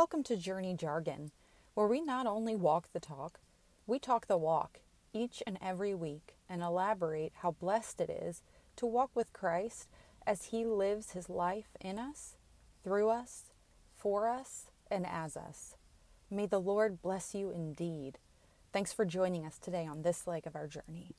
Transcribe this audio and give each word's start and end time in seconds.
Welcome 0.00 0.22
to 0.24 0.36
Journey 0.38 0.72
Jargon, 0.72 1.30
where 1.74 1.86
we 1.86 2.00
not 2.00 2.26
only 2.26 2.56
walk 2.56 2.90
the 2.90 3.00
talk, 3.00 3.38
we 3.86 3.98
talk 3.98 4.28
the 4.28 4.38
walk 4.38 4.80
each 5.12 5.42
and 5.46 5.58
every 5.60 5.94
week 5.94 6.36
and 6.48 6.62
elaborate 6.62 7.34
how 7.42 7.50
blessed 7.50 8.00
it 8.00 8.08
is 8.08 8.40
to 8.76 8.86
walk 8.86 9.10
with 9.14 9.34
Christ 9.34 9.88
as 10.26 10.44
He 10.44 10.64
lives 10.64 11.10
His 11.10 11.28
life 11.28 11.76
in 11.82 11.98
us, 11.98 12.38
through 12.82 13.10
us, 13.10 13.52
for 13.94 14.26
us, 14.26 14.70
and 14.90 15.06
as 15.06 15.36
us. 15.36 15.76
May 16.30 16.46
the 16.46 16.62
Lord 16.62 17.02
bless 17.02 17.34
you 17.34 17.50
indeed. 17.50 18.16
Thanks 18.72 18.94
for 18.94 19.04
joining 19.04 19.44
us 19.44 19.58
today 19.58 19.86
on 19.86 20.00
this 20.00 20.26
leg 20.26 20.46
of 20.46 20.56
our 20.56 20.66
journey. 20.66 21.14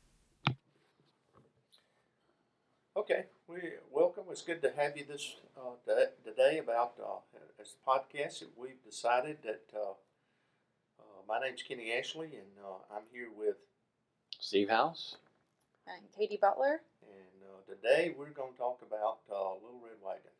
Okay, 2.94 3.28
we 3.48 3.80
welcome. 3.90 4.26
It's 4.32 4.42
good 4.42 4.62
to 4.64 4.72
have 4.76 4.98
you 4.98 5.06
this 5.08 5.38
uh, 5.56 5.80
today 6.26 6.58
about 6.58 7.00
uh, 7.00 7.24
this 7.58 7.76
podcast 7.88 8.44
we've 8.58 8.84
decided 8.84 9.38
that 9.46 9.64
uh, 9.74 9.96
uh, 11.00 11.24
my 11.26 11.40
name's 11.40 11.64
Kenny 11.64 11.94
Ashley 11.94 12.36
and 12.36 12.52
uh, 12.60 12.84
I'm 12.94 13.08
here 13.14 13.30
with 13.32 13.56
Steve 14.42 14.70
House 14.70 15.16
and 15.88 16.04
Katie 16.12 16.36
Butler. 16.36 16.82
And 17.02 17.40
uh, 17.48 17.64
today 17.64 18.12
we're 18.12 18.36
going 18.36 18.52
to 18.52 18.60
talk 18.60 18.82
about 18.86 19.20
uh, 19.32 19.56
Little 19.64 19.80
Red 19.80 20.04
Wagon. 20.04 20.36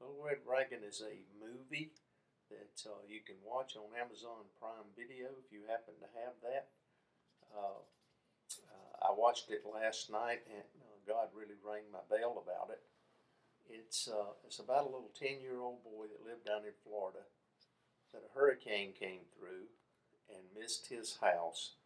Little 0.00 0.18
Red 0.26 0.42
Wagon 0.42 0.80
is 0.82 1.00
a 1.06 1.22
movie 1.38 1.92
that 2.50 2.82
uh, 2.90 2.98
you 3.06 3.20
can 3.24 3.36
watch 3.46 3.76
on 3.76 3.94
Amazon 3.94 4.42
Prime 4.58 4.90
Video 4.98 5.30
if 5.38 5.52
you 5.54 5.60
happen 5.70 5.94
to 6.02 6.10
have 6.18 6.34
that. 6.42 6.66
I 9.06 9.14
watched 9.16 9.50
it 9.50 9.62
last 9.62 10.10
night 10.10 10.42
and 10.50 10.66
God 11.06 11.30
really 11.32 11.54
rang 11.62 11.86
my 11.94 12.02
bell 12.10 12.42
about 12.42 12.74
it. 12.74 12.82
It's 13.70 14.08
uh, 14.10 14.34
it's 14.44 14.58
about 14.58 14.86
a 14.86 14.92
little 14.92 15.14
ten 15.14 15.40
year 15.40 15.62
old 15.62 15.82
boy 15.82 16.06
that 16.10 16.26
lived 16.26 16.46
down 16.46 16.66
in 16.66 16.74
Florida 16.82 17.22
that 18.12 18.26
a 18.26 18.34
hurricane 18.34 18.92
came 18.92 19.26
through 19.34 19.70
and 20.30 20.42
missed 20.58 20.86
his 20.88 21.18
house 21.20 21.78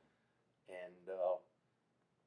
and 0.69 1.09
uh, 1.09 1.37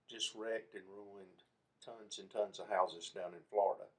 just 0.09 0.33
wrecked 0.35 0.75
and 0.75 0.85
ruined 0.89 1.41
tons 1.83 2.19
and 2.19 2.29
tons 2.29 2.59
of 2.59 2.69
houses 2.69 3.09
down 3.09 3.33
in 3.33 3.45
Florida. 3.49 3.89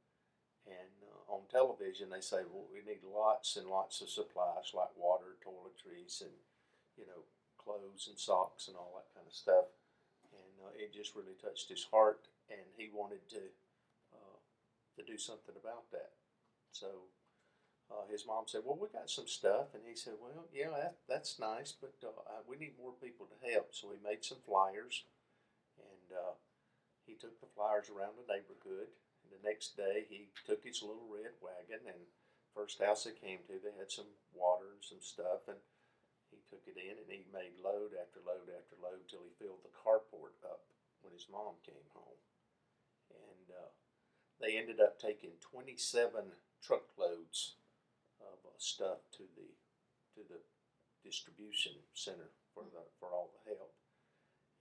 And 0.67 0.95
uh, 1.05 1.35
on 1.35 1.43
television, 1.51 2.09
they 2.11 2.23
say, 2.23 2.43
well, 2.49 2.67
we 2.73 2.81
need 2.81 3.05
lots 3.05 3.57
and 3.57 3.69
lots 3.69 4.01
of 4.01 4.09
supplies 4.09 4.73
like 4.73 4.95
water, 4.97 5.37
toiletries, 5.45 6.23
and 6.23 6.35
you 6.97 7.05
know, 7.07 7.27
clothes 7.59 8.07
and 8.09 8.19
socks 8.19 8.69
and 8.69 8.77
all 8.77 8.95
that 8.97 9.13
kind 9.15 9.27
of 9.27 9.35
stuff. 9.35 9.67
And 10.33 10.55
uh, 10.67 10.73
it 10.79 10.95
just 10.95 11.15
really 11.15 11.37
touched 11.43 11.69
his 11.69 11.87
heart 11.91 12.27
and 12.51 12.61
he 12.77 12.91
wanted 12.93 13.29
to 13.31 13.43
uh, 14.13 14.39
to 14.97 15.03
do 15.03 15.19
something 15.19 15.55
about 15.57 15.91
that. 15.93 16.13
So 16.73 17.11
uh, 17.91 18.09
his 18.11 18.27
mom 18.27 18.45
said, 18.47 18.63
"Well, 18.65 18.79
we 18.81 18.89
got 18.89 19.11
some 19.11 19.29
stuff," 19.29 19.75
and 19.75 19.85
he 19.87 19.95
said, 19.95 20.15
"Well, 20.21 20.49
yeah, 20.53 20.71
that, 20.71 20.97
that's 21.09 21.39
nice, 21.39 21.73
but 21.73 21.95
uh, 22.03 22.43
we 22.49 22.57
need 22.57 22.79
more 22.81 22.97
people 22.97 23.27
to 23.27 23.39
help." 23.53 23.75
So 23.75 23.93
he 23.93 24.01
made 24.01 24.25
some 24.25 24.41
flyers, 24.45 25.05
and 25.79 26.09
uh, 26.13 26.35
he 27.07 27.15
took 27.15 27.41
the 27.41 27.53
flyers 27.55 27.91
around 27.91 28.17
the 28.17 28.31
neighborhood. 28.31 28.89
And 29.25 29.33
the 29.33 29.47
next 29.47 29.77
day, 29.77 30.05
he 30.09 30.29
took 30.45 30.65
his 30.65 30.85
little 30.85 31.09
red 31.09 31.33
wagon, 31.41 31.85
and 31.89 32.09
first 32.53 32.81
house 32.81 33.05
they 33.05 33.17
came 33.17 33.41
to, 33.49 33.57
they 33.57 33.73
had 33.77 33.89
some 33.89 34.09
water 34.37 34.77
and 34.77 34.85
some 34.85 35.01
stuff, 35.01 35.49
and 35.49 35.61
he 36.29 36.45
took 36.49 36.65
it 36.69 36.77
in, 36.77 37.01
and 37.01 37.09
he 37.09 37.25
made 37.33 37.57
load 37.61 37.97
after 37.97 38.21
load 38.21 38.53
after 38.53 38.77
load 38.81 39.05
till 39.09 39.25
he 39.25 39.33
filled 39.41 39.65
the 39.65 39.73
carport 39.73 40.37
up 40.45 40.69
when 41.01 41.13
his 41.13 41.29
mom 41.29 41.57
came 41.65 41.89
home 41.93 42.21
and 43.15 43.47
uh, 43.51 43.71
they 44.41 44.59
ended 44.59 44.81
up 44.81 44.99
taking 44.99 45.39
27 45.41 46.35
truckloads 46.63 47.57
of 48.21 48.39
uh, 48.45 48.57
stuff 48.59 49.07
to 49.15 49.25
the 49.37 49.51
to 50.15 50.23
the 50.29 50.41
distribution 51.03 51.73
center 51.95 52.33
for 52.55 52.65
the 52.71 52.83
for 52.99 53.13
all 53.13 53.31
the 53.35 53.45
help. 53.51 53.75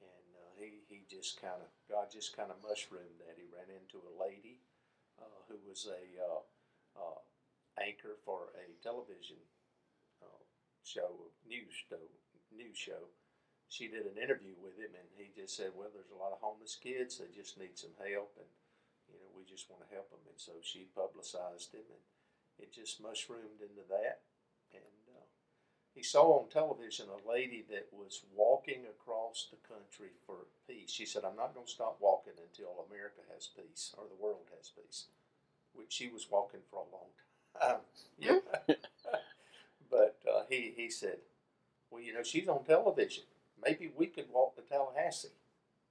And 0.02 0.30
uh, 0.36 0.52
he 0.60 0.84
he 0.88 1.06
just 1.10 1.40
kind 1.40 1.62
of 1.62 1.70
God 1.90 2.12
just 2.12 2.36
kind 2.36 2.52
of 2.52 2.62
mushroomed 2.62 3.22
that. 3.24 3.40
He 3.40 3.48
ran 3.50 3.72
into 3.72 4.04
a 4.04 4.14
lady 4.14 4.62
uh, 5.18 5.40
who 5.48 5.58
was 5.68 5.88
a 5.88 6.04
uh, 6.20 6.42
uh, 6.98 7.22
anchor 7.80 8.20
for 8.26 8.54
a 8.60 8.76
television 8.84 9.40
show, 10.84 11.32
news 11.48 11.72
show, 11.90 11.96
news 12.52 12.78
show 12.78 13.08
she 13.74 13.90
did 13.90 14.06
an 14.06 14.22
interview 14.22 14.54
with 14.62 14.78
him, 14.78 14.94
and 14.94 15.10
he 15.18 15.34
just 15.34 15.58
said, 15.58 15.74
"Well, 15.74 15.90
there's 15.90 16.14
a 16.14 16.22
lot 16.22 16.32
of 16.32 16.40
homeless 16.46 16.76
kids. 16.78 17.18
They 17.18 17.34
just 17.34 17.58
need 17.58 17.74
some 17.74 17.98
help, 17.98 18.38
and 18.38 18.46
you 19.10 19.18
know, 19.18 19.34
we 19.34 19.44
just 19.50 19.68
want 19.70 19.82
to 19.82 19.94
help 19.94 20.12
them." 20.12 20.22
And 20.30 20.38
so 20.38 20.54
she 20.62 20.94
publicized 20.94 21.74
him, 21.74 21.90
and 21.90 22.06
it 22.62 22.72
just 22.72 23.02
mushroomed 23.02 23.66
into 23.66 23.82
that. 23.90 24.22
And 24.74 25.18
uh, 25.18 25.26
he 25.96 26.04
saw 26.04 26.38
on 26.38 26.50
television 26.50 27.08
a 27.10 27.28
lady 27.28 27.66
that 27.72 27.90
was 27.92 28.22
walking 28.36 28.86
across 28.86 29.50
the 29.50 29.58
country 29.68 30.14
for 30.28 30.46
peace. 30.70 30.92
She 30.92 31.08
said, 31.08 31.26
"I'm 31.26 31.36
not 31.36 31.56
going 31.56 31.66
to 31.66 31.72
stop 31.72 31.98
walking 32.00 32.38
until 32.38 32.86
America 32.86 33.26
has 33.34 33.50
peace 33.50 33.96
or 33.98 34.06
the 34.06 34.22
world 34.22 34.54
has 34.56 34.70
peace," 34.70 35.08
which 35.74 35.94
she 35.94 36.10
was 36.10 36.30
walking 36.30 36.62
for 36.70 36.86
a 36.86 36.94
long 36.94 37.10
time. 37.58 37.82
yeah. 38.20 38.76
but 39.90 40.20
uh, 40.30 40.44
he 40.48 40.74
he 40.78 40.92
said, 40.92 41.18
"Well, 41.90 42.04
you 42.04 42.14
know, 42.14 42.24
she's 42.24 42.48
on 42.48 42.66
television." 42.66 43.24
Maybe 43.64 43.92
we 43.96 44.08
could 44.08 44.30
walk 44.32 44.56
to 44.56 44.62
Tallahassee. 44.62 45.40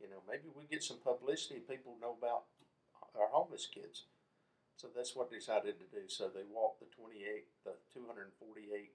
You 0.00 0.09
know, 0.09 0.22
maybe 0.28 0.50
we 0.55 0.65
get 0.66 0.83
some 0.83 0.99
publicity. 0.99 1.56
And 1.56 1.69
people 1.69 1.97
know 2.00 2.16
about 2.19 2.44
our 3.19 3.28
homeless 3.31 3.66
kids. 3.66 4.05
So 4.77 4.88
that's 4.91 5.15
what 5.15 5.31
they 5.31 5.38
decided 5.38 5.78
to 5.78 5.88
do. 5.88 6.09
So 6.09 6.27
they 6.28 6.43
walked 6.49 6.81
the 6.81 6.91
28, 6.91 7.47
the 7.65 7.78
248 7.94 8.91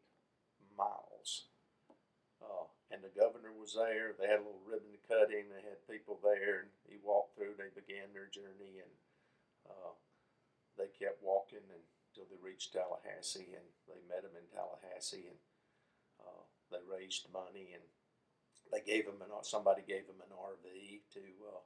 miles. 0.75 1.47
Uh, 2.43 2.69
and 2.91 3.01
the 3.01 3.13
governor 3.13 3.51
was 3.51 3.73
there. 3.73 4.13
They 4.13 4.29
had 4.29 4.43
a 4.43 4.47
little 4.47 4.67
ribbon 4.67 4.99
cutting. 5.07 5.49
They 5.49 5.65
had 5.65 5.81
people 5.89 6.19
there, 6.21 6.67
and 6.67 6.71
he 6.85 7.01
walked 7.01 7.35
through. 7.35 7.57
They 7.57 7.73
began 7.73 8.13
their 8.13 8.29
journey, 8.29 8.79
and 8.83 8.93
uh, 9.65 9.95
they 10.77 10.91
kept 10.93 11.23
walking 11.23 11.65
until 11.65 12.29
they 12.29 12.39
reached 12.39 12.71
Tallahassee, 12.71 13.57
and 13.57 13.67
they 13.89 13.99
met 14.05 14.23
him 14.23 14.37
in 14.37 14.47
Tallahassee, 14.53 15.27
and 15.27 15.41
uh, 16.21 16.45
they 16.69 16.83
raised 16.85 17.27
money, 17.33 17.73
and 17.73 17.83
they 18.71 18.83
gave 18.83 19.05
him 19.05 19.21
an 19.23 19.31
somebody 19.43 19.81
gave 19.85 20.07
him 20.07 20.19
an 20.19 20.33
RV 20.35 20.67
to 21.13 21.23
uh, 21.47 21.63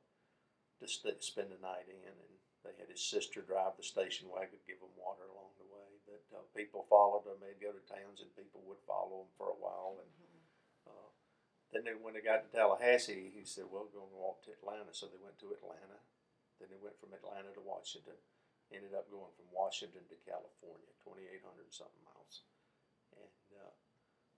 to 0.82 0.86
st- 0.90 1.24
spend 1.24 1.54
the 1.54 1.62
night 1.62 1.86
in, 1.90 2.02
and 2.10 2.18
they 2.66 2.74
had 2.78 2.90
his 2.90 3.02
sister 3.02 3.42
drive 3.42 3.78
the 3.78 3.86
station 3.86 4.30
wagon, 4.30 4.62
give 4.70 4.82
them 4.82 4.94
water 4.98 5.26
along 5.30 5.54
the 5.58 5.70
way. 5.70 5.90
But 6.06 6.26
uh, 6.34 6.46
people 6.54 6.86
followed 6.90 7.26
them. 7.26 7.42
They'd 7.42 7.62
go 7.62 7.74
to 7.74 7.82
towns, 7.90 8.22
and 8.22 8.30
people 8.38 8.62
would 8.70 8.82
follow 8.86 9.26
them 9.26 9.34
for 9.38 9.50
a 9.50 9.62
while. 9.62 9.98
And 10.02 10.12
uh, 10.86 11.10
then 11.74 11.86
they, 11.86 11.98
when 11.98 12.14
they 12.14 12.26
got 12.26 12.46
to 12.46 12.50
Tallahassee, 12.54 13.34
he 13.34 13.46
said, 13.46 13.70
"Well, 13.70 13.90
we're 13.90 13.98
going 13.98 14.14
to 14.14 14.22
walk 14.22 14.46
to 14.46 14.54
Atlanta." 14.54 14.94
So 14.94 15.10
they 15.10 15.22
went 15.22 15.42
to 15.42 15.54
Atlanta. 15.54 16.02
Then 16.62 16.70
they 16.70 16.82
went 16.82 17.02
from 17.02 17.18
Atlanta 17.18 17.50
to 17.58 17.64
Washington. 17.66 18.18
Ended 18.70 18.94
up 18.96 19.10
going 19.12 19.34
from 19.36 19.52
Washington 19.52 20.06
to 20.08 20.16
California, 20.24 20.88
2,800 21.04 21.44
something 21.76 22.08
miles, 22.08 22.48
and 23.20 23.44
uh, 23.60 23.76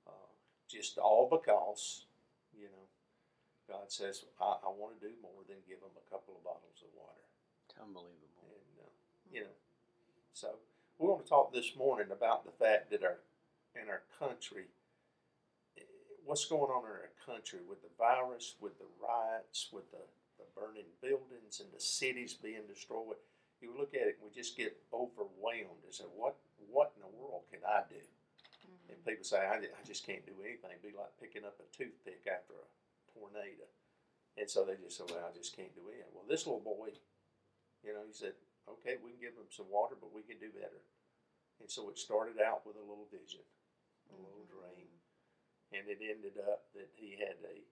uh, 0.09 0.31
just 0.65 0.97
all 0.97 1.29
because 1.29 2.09
you 2.57 2.69
know, 2.69 2.85
God 3.67 3.91
says, 3.91 4.23
I, 4.39 4.59
I 4.65 4.69
want 4.69 4.99
to 4.99 5.07
do 5.07 5.13
more 5.21 5.43
than 5.47 5.63
give 5.67 5.79
them 5.79 5.95
a 5.95 6.05
couple 6.09 6.35
of 6.35 6.43
bottles 6.43 6.83
of 6.83 6.91
water. 6.95 7.23
It's 7.65 7.77
unbelievable. 7.79 8.53
And, 8.53 8.87
uh, 8.87 8.91
you 9.31 9.41
know, 9.47 9.57
so 10.33 10.59
we're 10.97 11.13
going 11.13 11.23
to 11.23 11.29
talk 11.29 11.53
this 11.53 11.75
morning 11.75 12.11
about 12.11 12.45
the 12.45 12.51
fact 12.51 12.91
that 12.91 13.03
our 13.03 13.23
in 13.75 13.89
our 13.89 14.03
country, 14.19 14.69
eh, 15.77 15.81
what's 16.25 16.45
going 16.45 16.69
on 16.69 16.85
in 16.85 16.93
our 16.93 17.09
country 17.25 17.59
with 17.67 17.81
the 17.81 17.89
virus, 17.97 18.55
with 18.61 18.77
the 18.77 18.89
riots, 19.01 19.69
with 19.73 19.89
the, 19.91 20.03
the 20.37 20.45
burning 20.53 20.89
buildings 21.01 21.59
and 21.59 21.69
the 21.73 21.81
cities 21.81 22.33
being 22.33 22.65
destroyed. 22.67 23.17
You 23.61 23.73
look 23.77 23.95
at 23.95 24.07
it, 24.07 24.19
and 24.19 24.29
we 24.29 24.35
just 24.35 24.57
get 24.57 24.75
overwhelmed 24.93 25.81
and 25.85 25.93
say, 25.93 26.03
what, 26.13 26.35
what 26.69 26.91
in 26.95 27.01
the 27.01 27.17
world 27.17 27.43
can 27.49 27.61
I 27.65 27.81
do? 27.89 28.03
And 28.89 28.99
people 29.05 29.23
say, 29.23 29.39
I, 29.39 29.63
I 29.63 29.83
just 29.87 30.05
can't 30.05 30.25
do 30.25 30.35
anything. 30.43 30.71
It'd 30.71 30.83
be 30.83 30.95
like 30.95 31.15
picking 31.19 31.47
up 31.47 31.59
a 31.59 31.67
toothpick 31.71 32.27
after 32.27 32.55
a 32.55 32.67
tornado. 33.11 33.67
And 34.35 34.49
so 34.49 34.65
they 34.65 34.75
just 34.81 34.97
said, 34.97 35.11
well, 35.13 35.29
I 35.29 35.31
just 35.35 35.55
can't 35.55 35.73
do 35.75 35.87
it. 35.93 36.09
Well, 36.11 36.25
this 36.27 36.49
little 36.49 36.63
boy, 36.63 36.91
you 37.85 37.93
know, 37.93 38.03
he 38.03 38.13
said, 38.13 38.33
okay, 38.65 38.97
we 38.99 39.13
can 39.13 39.21
give 39.21 39.37
him 39.37 39.51
some 39.53 39.69
water, 39.69 39.95
but 39.99 40.11
we 40.11 40.25
can 40.25 40.41
do 40.41 40.49
better. 40.49 40.81
And 41.61 41.69
so 41.69 41.87
it 41.87 42.01
started 42.01 42.41
out 42.41 42.65
with 42.65 42.75
a 42.75 42.83
little 42.83 43.07
vision, 43.07 43.45
a 44.09 44.17
little 44.17 44.43
mm-hmm. 44.49 44.57
dream. 44.57 44.91
And 45.73 45.85
it 45.89 46.01
ended 46.01 46.37
up 46.41 46.69
that 46.73 46.89
he 46.97 47.17
had 47.17 47.37
a 47.45 47.65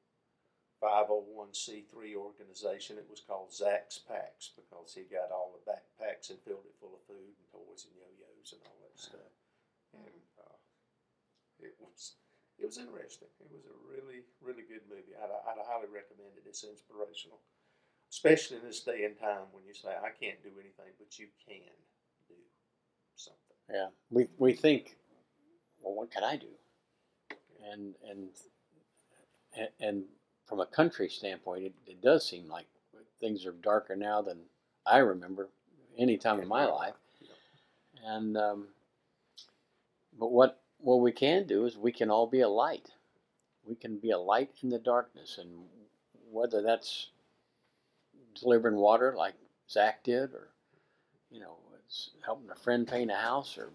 501c3 0.82 2.18
organization. 2.18 2.98
It 2.98 3.10
was 3.10 3.22
called 3.22 3.54
Zach's 3.54 4.02
Packs 4.02 4.50
because 4.58 4.98
he 4.98 5.06
got 5.06 5.30
all 5.30 5.54
the 5.54 5.62
backpacks 5.70 6.34
and 6.34 6.42
filled 6.42 6.66
it 6.66 6.78
full 6.82 6.98
of 6.98 7.06
food 7.06 7.38
and 7.38 7.48
toys 7.54 7.86
and 7.86 7.94
yo-yos 7.94 8.58
and 8.58 8.66
all 8.66 8.82
that 8.82 8.98
stuff. 8.98 9.34
And 9.94 10.10
it 10.10 10.26
was 12.02 12.16
it 12.58 12.66
was 12.66 12.78
interesting. 12.78 13.30
It 13.40 13.50
was 13.54 13.66
a 13.66 13.78
really 13.86 14.26
really 14.42 14.64
good 14.66 14.82
movie. 14.90 15.14
I'd, 15.18 15.30
I'd 15.30 15.66
highly 15.66 15.90
recommend 15.90 16.38
it. 16.38 16.48
It's 16.48 16.64
inspirational, 16.64 17.40
especially 18.10 18.58
in 18.58 18.64
this 18.64 18.82
day 18.82 19.06
and 19.06 19.18
time 19.18 19.50
when 19.52 19.66
you 19.66 19.74
say 19.74 19.90
I 19.90 20.10
can't 20.10 20.42
do 20.44 20.50
anything, 20.60 20.94
but 20.98 21.18
you 21.18 21.28
can 21.46 21.74
do 22.28 22.36
something. 23.16 23.58
Yeah, 23.70 23.88
we 24.10 24.28
we 24.38 24.54
think 24.54 24.98
well, 25.82 25.96
what 25.96 26.12
can 26.12 26.24
I 26.24 26.38
do? 26.38 26.54
And 27.72 27.96
and 28.10 28.30
and, 29.58 29.70
and 29.80 30.04
from 30.46 30.60
a 30.60 30.66
country 30.66 31.10
standpoint, 31.10 31.64
it, 31.64 31.74
it 31.86 32.02
does 32.02 32.28
seem 32.28 32.50
like 32.50 32.66
things 33.20 33.46
are 33.46 33.54
darker 33.54 33.96
now 33.96 34.22
than 34.22 34.40
I 34.86 34.98
remember 34.98 35.50
any 35.98 36.18
time 36.18 36.40
in 36.40 36.48
my 36.48 36.66
life. 36.66 36.96
And 38.04 38.36
um, 38.36 38.68
but 40.18 40.32
what 40.32 40.61
what 40.82 41.02
we 41.02 41.12
can 41.12 41.46
do 41.48 41.66
is 41.66 41.78
we 41.78 41.92
can 41.92 42.10
all 42.10 42.28
be 42.28 42.42
a 42.42 42.50
light. 42.50 42.90
We 43.64 43.76
can 43.76 43.98
be 43.98 44.12
a 44.12 44.18
light 44.18 44.52
in 44.64 44.70
the 44.70 44.80
darkness, 44.80 45.38
and 45.40 45.50
whether 46.32 46.62
that's 46.62 47.10
delivering 48.40 48.76
water 48.78 49.14
like 49.18 49.36
Zach 49.70 50.04
did, 50.04 50.34
or 50.34 50.50
you 51.30 51.40
know, 51.40 51.58
it's 51.86 52.12
helping 52.26 52.50
a 52.50 52.56
friend 52.56 52.88
paint 52.88 53.12
a 53.12 53.16
house, 53.16 53.58
or 53.58 53.70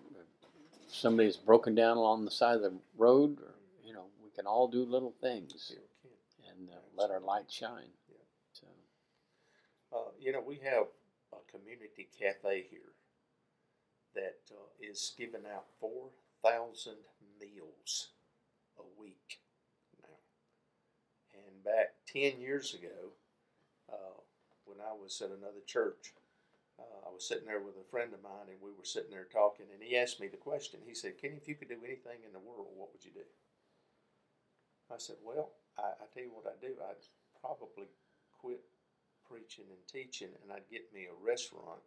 somebody's 0.88 1.36
broken 1.36 1.74
down 1.74 1.96
along 1.96 2.24
the 2.24 2.30
side 2.30 2.56
of 2.56 2.62
the 2.62 2.74
road, 2.96 3.38
or 3.40 3.54
you 3.84 3.92
know, 3.92 4.06
we 4.22 4.30
can 4.30 4.46
all 4.46 4.66
do 4.68 4.84
little 4.84 5.14
things 5.20 5.68
Here 5.72 5.78
we 6.04 6.10
can. 6.10 6.52
and 6.58 6.70
uh, 6.70 6.80
let 6.96 7.10
our 7.10 7.20
light 7.20 7.50
shine. 7.50 7.90
Yeah. 8.08 8.16
So, 8.52 8.66
Uh, 9.92 10.10
you 10.18 10.32
know, 10.32 10.40
we 10.40 10.56
have 10.56 10.86
a 11.32 11.50
community 11.50 12.08
cafe 12.18 12.66
here 12.68 12.92
that 14.14 14.38
uh, 14.50 14.64
is 14.80 15.12
giving 15.16 15.42
out 15.54 15.66
4,000 16.46 16.94
meals 17.40 18.10
a 18.78 19.00
week 19.00 19.40
now. 20.00 20.18
And 21.34 21.64
back 21.64 21.94
10 22.06 22.40
years 22.40 22.74
ago, 22.74 23.18
uh, 23.90 24.22
when 24.64 24.78
I 24.78 24.92
was 24.94 25.20
at 25.20 25.30
another 25.30 25.64
church, 25.66 26.14
uh, 26.78 27.08
I 27.08 27.10
was 27.10 27.26
sitting 27.26 27.46
there 27.46 27.60
with 27.60 27.74
a 27.80 27.90
friend 27.90 28.14
of 28.14 28.22
mine 28.22 28.46
and 28.46 28.62
we 28.62 28.70
were 28.70 28.84
sitting 28.84 29.10
there 29.10 29.26
talking, 29.26 29.66
and 29.72 29.82
he 29.82 29.96
asked 29.96 30.20
me 30.20 30.28
the 30.28 30.36
question. 30.36 30.80
He 30.86 30.94
said, 30.94 31.18
Kenny, 31.20 31.34
if 31.34 31.48
you 31.48 31.56
could 31.56 31.68
do 31.68 31.82
anything 31.84 32.22
in 32.24 32.32
the 32.32 32.38
world, 32.38 32.70
what 32.76 32.92
would 32.92 33.04
you 33.04 33.10
do? 33.10 33.26
I 34.92 34.98
said, 34.98 35.16
Well, 35.24 35.50
I, 35.78 35.98
I 35.98 36.06
tell 36.14 36.22
you 36.22 36.30
what 36.30 36.46
I'd 36.46 36.62
do. 36.62 36.78
I'd 36.78 37.02
probably 37.40 37.90
quit 38.38 38.62
preaching 39.26 39.66
and 39.66 39.82
teaching, 39.90 40.30
and 40.42 40.52
I'd 40.52 40.70
get 40.70 40.94
me 40.94 41.08
a 41.10 41.26
restaurant, 41.26 41.82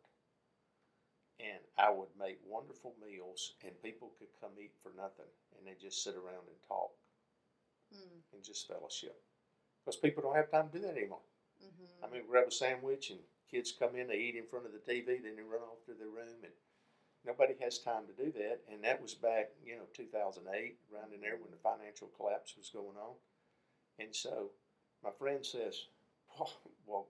and 1.40 1.60
I 1.78 1.90
would 1.90 2.10
make 2.20 2.40
wonderful 2.46 2.96
meals, 3.02 3.54
and 3.64 3.82
people 3.82 4.12
could 4.20 4.28
come 4.42 4.52
eat 4.60 4.74
for 4.82 4.92
nothing, 4.98 5.30
and 5.58 5.66
they 5.66 5.76
just 5.80 6.04
sit 6.04 6.16
around 6.16 6.48
and 6.48 6.62
talk 6.68 6.92
Mm. 7.94 8.22
and 8.34 8.44
just 8.44 8.68
fellowship. 8.68 9.20
Because 9.84 9.98
people 9.98 10.22
don't 10.22 10.36
have 10.36 10.52
time 10.52 10.70
to 10.70 10.78
do 10.78 10.86
that 10.86 10.98
anymore. 10.98 11.24
Mm-hmm. 11.64 12.06
I 12.06 12.10
mean, 12.10 12.28
grab 12.28 12.48
a 12.48 12.52
sandwich, 12.52 13.10
and 13.10 13.20
kids 13.50 13.72
come 13.72 13.96
in, 13.96 14.08
they 14.08 14.18
eat 14.18 14.36
in 14.36 14.46
front 14.46 14.66
of 14.66 14.74
the 14.74 14.80
TV, 14.80 15.22
then 15.22 15.36
they 15.36 15.42
run 15.42 15.62
off 15.64 15.84
to 15.86 15.94
their 15.94 16.10
room, 16.10 16.44
and 16.44 16.54
nobody 17.26 17.56
has 17.62 17.80
time 17.80 18.06
to 18.08 18.14
do 18.14 18.32
that. 18.34 18.62
And 18.72 18.84
that 18.84 19.02
was 19.02 19.16
back, 19.16 19.52
you 19.66 19.76
know, 19.76 19.88
2008, 19.94 20.78
around 20.94 21.14
in 21.14 21.22
there 21.22 21.38
when 21.38 21.52
the 21.52 21.58
financial 21.58 22.10
collapse 22.16 22.56
was 22.58 22.70
going 22.70 22.98
on. 22.98 23.16
And 23.98 24.16
so 24.16 24.52
my 25.04 25.12
friend 25.12 25.46
says, 25.46 25.86
well, 26.38 26.52
well, 26.86 27.08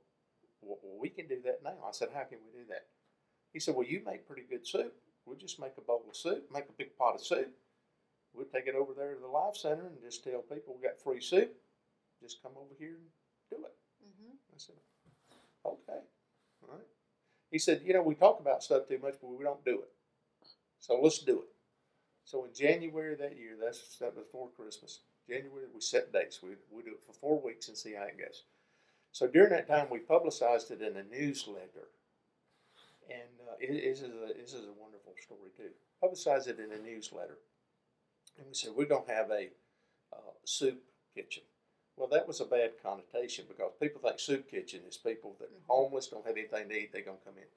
well, 0.62 0.80
we 1.00 1.10
can 1.10 1.28
do 1.28 1.42
that 1.44 1.64
now. 1.64 1.78
I 1.88 1.92
said, 1.92 2.10
how 2.14 2.24
can 2.24 2.40
we 2.46 2.52
do 2.58 2.66
that? 2.70 2.88
He 3.54 3.60
said, 3.60 3.76
well, 3.76 3.88
you 3.88 4.02
make 4.06 4.28
pretty 4.28 4.44
good 4.50 4.66
soup. 4.66 4.94
We'll 5.26 5.38
just 5.38 5.60
make 5.60 5.74
a 5.78 5.82
bowl 5.82 6.04
of 6.08 6.16
soup, 6.16 6.50
make 6.54 6.66
a 6.70 6.78
big 6.78 6.98
pot 6.98 7.16
of 7.16 7.26
soup. 7.26 7.52
We'll 8.34 8.46
take 8.46 8.68
it 8.68 8.76
over 8.76 8.94
there 8.94 9.14
to 9.14 9.20
the 9.20 9.28
Life 9.28 9.58
Center 9.58 9.88
and 9.88 10.02
just 10.02 10.24
tell 10.24 10.42
people 10.42 10.76
we 10.76 10.88
got 10.88 11.02
free 11.02 11.22
soup. 11.22 11.52
Just 12.22 12.44
come 12.44 12.52
over 12.56 12.76
here 12.78 12.96
and 12.96 13.08
do 13.50 13.66
it. 13.66 13.74
Mm-hmm. 14.04 14.34
I 14.54 14.58
said, 14.58 14.76
okay, 15.66 16.00
all 16.62 16.70
right. 16.76 16.88
He 17.52 17.58
said, 17.58 17.82
you 17.84 17.94
know, 17.94 18.04
we 18.04 18.16
talk 18.16 18.40
about 18.40 18.64
stuff 18.64 18.88
too 18.88 19.00
much, 19.02 19.16
but 19.22 19.32
we 19.32 19.44
don't 19.44 19.64
do 19.66 19.80
it. 19.80 19.90
So 20.80 21.00
let's 21.02 21.20
do 21.20 21.40
it. 21.40 21.48
So 22.26 22.46
in 22.46 22.54
January 22.54 23.16
that 23.16 23.38
year, 23.38 23.56
that's 23.60 23.98
that 23.98 24.16
before 24.16 24.50
Christmas. 24.56 25.00
January, 25.28 25.66
we 25.74 25.82
set 25.82 26.14
dates. 26.14 26.42
We 26.44 26.50
we 26.72 26.84
do 26.84 26.92
it 26.92 27.04
for 27.06 27.14
four 27.14 27.42
weeks 27.42 27.68
and 27.68 27.78
see 27.78 27.94
how 27.94 28.04
it 28.04 28.20
goes. 28.20 28.44
So 29.12 29.28
during 29.28 29.50
that 29.50 29.68
time, 29.68 29.88
we 29.90 30.00
publicized 30.00 30.70
it 30.72 30.82
in 30.82 30.96
a 30.96 31.04
newsletter, 31.04 31.90
and 33.10 33.30
uh, 33.50 33.56
it, 33.60 33.70
this 33.84 34.02
is 34.02 34.10
a 34.10 34.34
this 34.40 34.54
is 34.54 34.66
a 34.66 34.74
wonderful 34.80 35.14
story 35.24 35.52
too. 35.58 35.72
Publicized 36.02 36.48
it 36.48 36.60
in 36.60 36.72
a 36.72 36.80
newsletter, 36.82 37.38
and 38.38 38.48
we 38.48 38.54
said 38.54 38.72
we're 38.76 38.86
gonna 38.86 39.12
have 39.14 39.32
a 39.32 39.50
uh, 40.14 40.34
soup 40.46 40.82
kitchen. 41.16 41.44
Well, 41.98 42.10
that 42.10 42.28
was 42.28 42.42
a 42.42 42.46
bad 42.46 42.74
connotation 42.84 43.46
because 43.50 43.74
people 43.82 44.02
think 44.02 44.20
soup 44.20 44.50
kitchen 44.50 44.82
is 44.88 44.98
people 44.98 45.36
that 45.40 45.52
Mhm. 45.52 45.68
homeless 45.68 46.08
don't 46.08 46.26
have 46.26 46.38
anything 46.38 46.70
to 46.70 46.76
eat. 46.76 46.92
They're 46.94 47.04
gonna 47.04 47.20
come 47.26 47.38
in, 47.38 47.48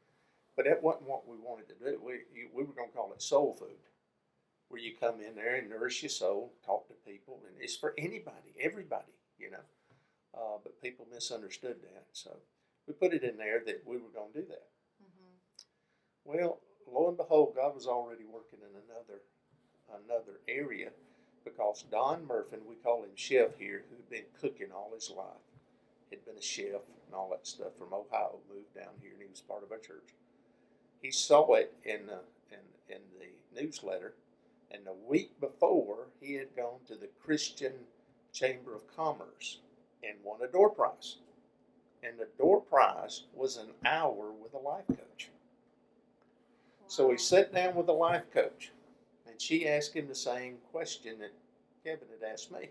but 0.57 0.67
that 0.67 0.83
wasn't 0.83 1.09
what 1.09 1.27
we 1.29 1.39
wanted 1.39 1.69
to 1.69 1.75
do. 1.77 2.01
We 2.01 2.25
we 2.53 2.65
were 2.65 2.75
gonna 2.75 2.93
call 2.93 3.13
it 3.13 3.23
soul 3.23 3.55
food, 3.55 3.81
where 4.69 4.81
you 4.81 4.97
come 4.97 5.21
in 5.21 5.35
there 5.37 5.57
and 5.57 5.71
nourish 5.71 6.03
your 6.03 6.11
soul, 6.11 6.55
talk 6.65 6.89
to 6.89 6.95
people, 6.95 7.43
and 7.47 7.57
it's 7.61 7.77
for 7.77 7.95
anybody, 7.99 8.55
everybody, 8.61 9.15
you 9.39 9.51
know. 9.51 9.65
Uh, 10.35 10.59
but 10.63 10.81
people 10.83 11.07
misunderstood 11.13 11.83
that, 11.83 12.07
so 12.13 12.41
we 12.87 12.95
put 12.95 13.15
it 13.15 13.25
in 13.25 13.37
there 13.39 13.61
that 13.67 13.87
we 13.87 13.99
were 13.99 14.11
gonna 14.11 14.33
do 14.35 14.47
that. 14.47 14.72
Well, 16.25 16.61
lo 16.91 17.09
and 17.09 17.17
behold, 17.17 17.55
God 17.57 17.75
was 17.75 17.87
already 17.87 18.25
working 18.25 18.61
in 18.61 18.83
another 18.89 19.23
another 20.05 20.41
area 20.49 20.91
because 21.45 21.85
Don 21.91 22.27
Murphy, 22.27 22.57
we 22.67 22.77
call 22.77 23.03
him 23.03 23.11
Chef 23.15 23.57
here, 23.59 23.85
who'd 23.91 24.09
been 24.09 24.25
cooking 24.41 24.73
all 24.73 24.93
his 24.95 25.11
life, 25.11 25.43
had 26.11 26.25
been 26.25 26.39
a 26.39 26.43
chef 26.43 26.83
and 27.07 27.15
all 27.15 27.31
that 27.31 27.47
stuff 27.47 27.77
from 27.77 27.93
Ohio, 27.93 28.39
moved 28.49 28.75
down 28.75 28.95
here, 29.01 29.13
and 29.13 29.23
he 29.23 29.29
was 29.29 29.41
part 29.41 29.63
of 29.63 29.73
our 29.73 29.79
church. 29.79 30.15
He 31.01 31.11
saw 31.11 31.55
it 31.55 31.75
in 31.85 32.07
the 32.07 32.21
in, 32.51 32.95
in 32.95 33.03
the 33.19 33.61
newsletter, 33.61 34.15
and 34.71 34.87
the 34.87 34.95
week 35.07 35.39
before, 35.41 36.09
he 36.21 36.35
had 36.35 36.55
gone 36.57 36.81
to 36.87 36.95
the 36.95 37.11
Christian 37.23 37.73
Chamber 38.33 38.75
of 38.75 38.87
Commerce 38.97 39.59
and 40.03 40.17
won 40.25 40.41
a 40.43 40.47
door 40.51 40.71
prize. 40.71 41.17
And 42.03 42.19
the 42.19 42.29
door 42.39 42.61
prize 42.61 43.25
was 43.35 43.57
an 43.57 43.71
hour 43.85 44.33
with 44.33 44.55
a 44.55 44.59
life 44.59 44.87
coach. 44.89 45.31
So 46.93 47.11
he 47.11 47.17
sat 47.17 47.55
down 47.55 47.75
with 47.75 47.87
the 47.87 47.95
life 47.95 48.31
coach, 48.35 48.71
and 49.27 49.41
she 49.41 49.67
asked 49.67 49.97
him 49.97 50.09
the 50.09 50.15
same 50.15 50.59
question 50.71 51.21
that 51.21 51.33
Kevin 51.83 52.07
had 52.21 52.31
asked 52.31 52.53
me. 52.53 52.69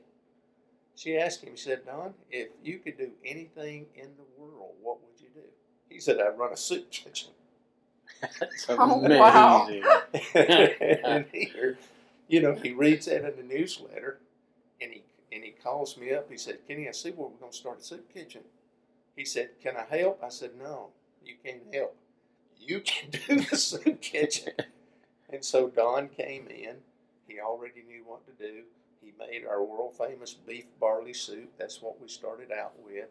She 0.96 1.18
asked 1.18 1.42
him, 1.42 1.56
she 1.56 1.64
said, 1.64 1.88
Don, 1.88 2.14
if 2.30 2.50
you 2.64 2.78
could 2.78 3.00
do 3.00 3.10
anything 3.26 3.88
in 3.96 4.10
the 4.18 4.26
world, 4.38 4.76
what 4.80 5.00
would 5.02 5.20
you 5.20 5.30
do? 5.34 5.48
He 5.90 6.00
said, 6.00 6.20
I'd 6.22 6.38
run 6.38 6.54
a 6.54 6.58
soup 6.58 6.92
kitchen. 6.92 7.32
That's 8.22 8.68
Oh, 8.70 8.98
wow. 9.00 9.68
and 10.36 11.26
here, 11.34 11.80
you 12.28 12.44
know, 12.44 12.54
he 12.54 12.74
reads 12.74 13.08
that 13.08 13.26
in 13.26 13.36
the 13.36 13.56
newsletter, 13.56 14.20
and 14.80 14.92
he 14.92 15.02
and 15.32 15.44
he 15.44 15.50
calls 15.50 15.98
me 15.98 16.14
up. 16.14 16.30
He 16.30 16.38
said, 16.38 16.60
Kenny, 16.68 16.88
I 16.88 16.92
see 16.92 17.10
where 17.10 17.28
we're 17.28 17.40
going 17.40 17.54
to 17.54 17.58
start 17.58 17.80
a 17.80 17.84
soup 17.84 18.14
kitchen. 18.14 18.44
He 19.16 19.26
said, 19.26 19.50
Can 19.64 19.74
I 19.78 19.98
help? 19.98 20.24
I 20.24 20.30
said, 20.30 20.52
No, 20.62 20.90
you 21.26 21.38
can't 21.44 21.64
help. 21.74 21.96
You 22.62 22.82
can 22.82 23.10
do 23.28 23.42
the 23.42 23.58
soup 23.58 24.02
kitchen. 24.02 24.54
And 25.30 25.44
so 25.44 25.68
Don 25.70 26.10
came 26.10 26.48
in. 26.48 26.76
He 27.28 27.40
already 27.40 27.84
knew 27.88 28.04
what 28.06 28.26
to 28.28 28.34
do. 28.34 28.64
He 29.02 29.14
made 29.18 29.46
our 29.46 29.64
world 29.64 29.96
famous 29.98 30.34
beef 30.34 30.66
barley 30.80 31.14
soup. 31.14 31.52
That's 31.58 31.82
what 31.82 32.00
we 32.00 32.08
started 32.08 32.52
out 32.52 32.74
with. 32.84 33.10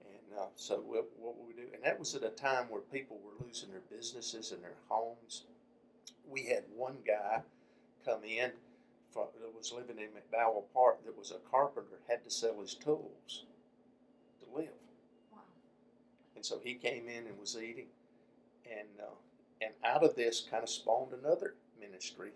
And 0.00 0.38
uh, 0.38 0.46
so 0.54 0.76
what, 0.76 1.08
what 1.18 1.36
would 1.36 1.46
we 1.46 1.54
do? 1.54 1.68
And 1.74 1.82
that 1.84 1.98
was 1.98 2.14
at 2.14 2.24
a 2.24 2.30
time 2.30 2.66
where 2.70 2.80
people 2.80 3.20
were 3.22 3.44
losing 3.44 3.70
their 3.70 3.82
businesses 3.90 4.52
and 4.52 4.62
their 4.62 4.76
homes. 4.88 5.44
We 6.28 6.44
had 6.44 6.64
one 6.74 6.96
guy 7.06 7.42
come 8.04 8.24
in 8.24 8.52
from, 9.12 9.26
that 9.40 9.54
was 9.54 9.72
living 9.72 9.98
in 9.98 10.08
McDowell 10.08 10.64
Park 10.72 11.04
that 11.04 11.18
was 11.18 11.32
a 11.32 11.50
carpenter, 11.50 11.98
had 12.08 12.24
to 12.24 12.30
sell 12.30 12.60
his 12.60 12.74
tools 12.74 13.44
to 14.40 14.56
live. 14.56 14.70
Wow. 15.32 15.40
And 16.36 16.46
so 16.46 16.60
he 16.62 16.74
came 16.74 17.08
in 17.08 17.26
and 17.26 17.38
was 17.38 17.56
eating. 17.56 17.88
And, 18.70 18.88
uh, 19.00 19.14
and 19.60 19.72
out 19.84 20.04
of 20.04 20.14
this 20.14 20.46
kind 20.50 20.62
of 20.62 20.68
spawned 20.68 21.12
another 21.12 21.54
ministry 21.80 22.30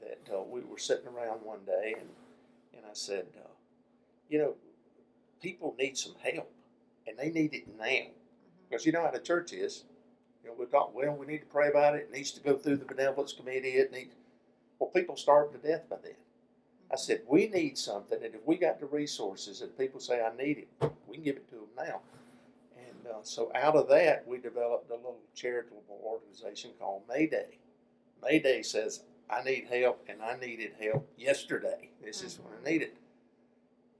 that 0.00 0.20
uh, 0.32 0.42
we 0.42 0.60
were 0.60 0.78
sitting 0.78 1.08
around 1.08 1.38
one 1.42 1.64
day 1.64 1.94
and, 1.98 2.08
and 2.76 2.84
I 2.84 2.92
said, 2.92 3.26
uh, 3.36 3.48
you 4.28 4.38
know, 4.38 4.54
people 5.40 5.74
need 5.78 5.96
some 5.96 6.14
help 6.22 6.52
and 7.06 7.16
they 7.18 7.30
need 7.30 7.54
it 7.54 7.66
now. 7.78 7.84
Mm-hmm. 7.84 8.10
Because 8.68 8.84
you 8.84 8.92
know 8.92 9.02
how 9.02 9.10
the 9.10 9.18
church 9.18 9.52
is. 9.52 9.84
You 10.42 10.50
know, 10.50 10.56
we 10.58 10.66
thought, 10.66 10.94
well, 10.94 11.14
we 11.14 11.26
need 11.26 11.38
to 11.38 11.46
pray 11.46 11.68
about 11.68 11.94
it. 11.94 12.08
It 12.10 12.12
needs 12.12 12.30
to 12.32 12.40
go 12.40 12.56
through 12.56 12.76
the 12.76 12.84
benevolence 12.84 13.32
committee. 13.32 13.70
It 13.70 13.92
needs. 13.92 14.14
Well, 14.78 14.90
people 14.90 15.16
starve 15.16 15.52
to 15.52 15.58
death 15.58 15.88
by 15.88 15.96
then. 16.02 16.12
I 16.92 16.96
said, 16.96 17.22
we 17.28 17.48
need 17.48 17.76
something, 17.76 18.22
and 18.22 18.34
if 18.34 18.46
we 18.46 18.56
got 18.56 18.78
the 18.78 18.86
resources 18.86 19.60
and 19.60 19.76
people 19.76 19.98
say, 19.98 20.20
I 20.22 20.36
need 20.36 20.58
it, 20.58 20.90
we 21.08 21.16
can 21.16 21.24
give 21.24 21.36
it 21.36 21.48
to 21.48 21.56
them 21.56 21.66
now. 21.76 22.00
So 23.22 23.50
out 23.54 23.76
of 23.76 23.88
that, 23.88 24.26
we 24.26 24.38
developed 24.38 24.90
a 24.90 24.94
little 24.94 25.18
charitable 25.34 26.00
organization 26.02 26.70
called 26.78 27.02
Mayday. 27.08 27.58
Mayday 28.22 28.62
says, 28.62 29.02
I 29.28 29.42
need 29.42 29.66
help, 29.70 30.04
and 30.08 30.22
I 30.22 30.36
needed 30.38 30.72
help 30.80 31.08
yesterday. 31.16 31.90
This 32.04 32.22
is 32.22 32.38
when 32.38 32.52
I 32.52 32.56
mm-hmm. 32.56 32.64
need 32.66 32.82
it. 32.82 32.96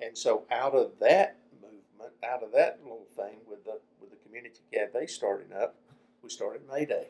And 0.00 0.16
so 0.16 0.44
out 0.50 0.74
of 0.74 0.92
that 1.00 1.38
movement, 1.60 2.14
out 2.24 2.42
of 2.42 2.52
that 2.52 2.78
little 2.82 3.06
thing 3.16 3.38
with 3.48 3.64
the 3.64 3.80
with 4.00 4.10
the 4.10 4.16
community 4.24 4.60
cafe 4.72 5.06
starting 5.06 5.52
up, 5.52 5.74
we 6.22 6.28
started 6.28 6.62
Mayday. 6.70 7.08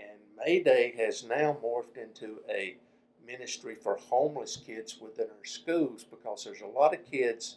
And 0.00 0.18
Mayday 0.36 0.94
has 0.96 1.22
now 1.22 1.56
morphed 1.62 1.96
into 1.96 2.40
a 2.48 2.76
ministry 3.26 3.74
for 3.74 3.96
homeless 3.96 4.56
kids 4.56 4.98
within 5.00 5.26
our 5.26 5.44
schools 5.44 6.04
because 6.04 6.44
there's 6.44 6.62
a 6.62 6.66
lot 6.66 6.94
of 6.94 7.10
kids 7.10 7.56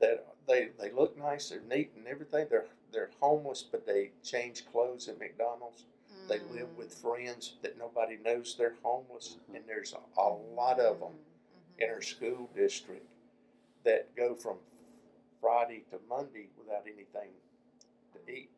that 0.00 0.26
they 0.46 0.68
they 0.78 0.90
look 0.92 1.16
nice, 1.18 1.48
they're 1.50 1.60
neat 1.60 1.92
and 1.96 2.06
everything. 2.06 2.46
They're 2.50 2.66
they're 2.92 3.10
homeless, 3.20 3.62
but 3.62 3.86
they 3.86 4.10
change 4.22 4.64
clothes 4.70 5.08
at 5.08 5.18
McDonald's. 5.18 5.84
They 6.28 6.40
live 6.52 6.76
with 6.76 6.94
friends 6.94 7.54
that 7.62 7.78
nobody 7.78 8.16
knows 8.24 8.54
they're 8.56 8.76
homeless, 8.82 9.36
Mhm. 9.50 9.56
and 9.56 9.64
there's 9.66 9.94
a, 9.94 10.20
a 10.20 10.28
lot 10.54 10.78
of 10.80 11.00
them 11.00 11.12
Mm-hmm. 11.12 11.82
in 11.82 11.90
our 11.90 12.02
school 12.02 12.48
district 12.54 13.06
that 13.84 14.14
go 14.16 14.34
from 14.34 14.58
Friday 15.40 15.84
to 15.90 15.98
Monday 16.08 16.48
without 16.58 16.82
anything 16.86 17.30
to 18.12 18.32
eat. 18.32 18.50